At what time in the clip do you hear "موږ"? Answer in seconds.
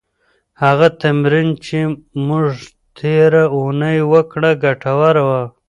2.27-2.49